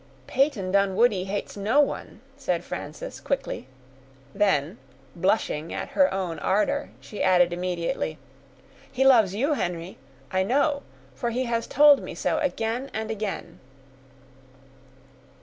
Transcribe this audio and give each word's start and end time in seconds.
"Peyton 0.25 0.71
Dunwoodie 0.71 1.25
hates 1.25 1.55
no 1.55 1.79
one," 1.79 2.21
said 2.35 2.63
Frances, 2.63 3.19
quickly; 3.19 3.67
then, 4.33 4.79
blushing 5.15 5.71
at 5.71 5.89
her 5.89 6.11
own 6.11 6.39
ardor, 6.39 6.89
she 6.99 7.21
added 7.21 7.53
immediately, 7.53 8.17
"he 8.91 9.05
loves 9.05 9.35
you, 9.35 9.53
Henry, 9.53 9.99
I 10.31 10.41
know; 10.41 10.81
for 11.13 11.29
he 11.29 11.43
has 11.43 11.67
told 11.67 12.01
me 12.01 12.15
so 12.15 12.39
again 12.39 12.89
and 12.95 13.11
again." 13.11 13.59